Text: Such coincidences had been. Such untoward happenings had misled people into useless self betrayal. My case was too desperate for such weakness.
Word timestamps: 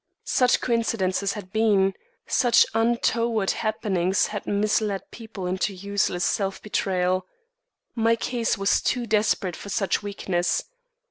Such 0.25 0.61
coincidences 0.61 1.33
had 1.33 1.53
been. 1.53 1.93
Such 2.25 2.65
untoward 2.73 3.51
happenings 3.51 4.25
had 4.25 4.47
misled 4.47 5.03
people 5.11 5.45
into 5.45 5.75
useless 5.75 6.23
self 6.25 6.59
betrayal. 6.59 7.27
My 7.93 8.15
case 8.15 8.57
was 8.57 8.81
too 8.81 9.05
desperate 9.05 9.55
for 9.55 9.69
such 9.69 10.01
weakness. 10.01 10.63